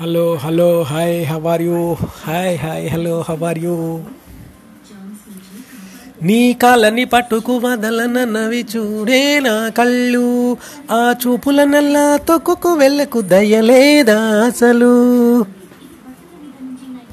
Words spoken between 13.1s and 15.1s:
దయలేదా అసలు?